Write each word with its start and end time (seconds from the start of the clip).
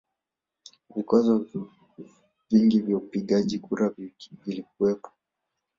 Vikwazo 0.95 1.45
vingi 2.51 2.79
vya 2.79 2.97
upigaji 2.97 3.59
kura 3.59 3.91
vilikuwepo 4.45 5.11